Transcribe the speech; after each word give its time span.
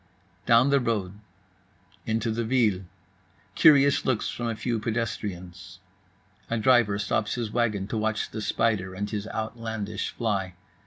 Down 0.47 0.71
the 0.71 0.79
road. 0.79 1.19
Into 2.07 2.31
the 2.31 2.43
ville. 2.43 2.85
Curious 3.53 4.03
looks 4.03 4.29
from 4.29 4.47
a 4.47 4.55
few 4.55 4.79
pedestrians. 4.79 5.77
A 6.49 6.57
driver 6.57 6.97
stops 6.97 7.35
his 7.35 7.51
wagon 7.51 7.85
to 7.89 7.99
watch 7.99 8.31
the 8.31 8.41
spider 8.41 8.95
and 8.95 9.07
his 9.07 9.27
outlandish 9.27 10.09
fly. 10.09 10.55